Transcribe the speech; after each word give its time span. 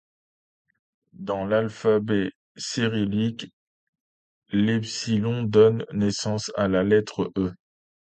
Dans 1.13 1.45
l'alphabet 1.45 2.31
cyrillique, 2.57 3.53
l'epsilon 4.49 5.43
donne 5.43 5.85
naissance 5.93 6.51
à 6.57 6.67
la 6.67 6.83
lettre 6.83 7.31
Е. 7.37 7.51